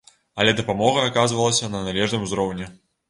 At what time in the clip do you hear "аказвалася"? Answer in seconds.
1.09-1.69